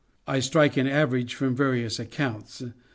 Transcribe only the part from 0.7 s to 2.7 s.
an average froin various accounts.